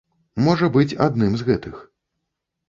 Можа 0.45 0.69
быць, 0.77 0.97
адным 1.09 1.37
з 1.43 1.47
гэтых. 1.51 1.75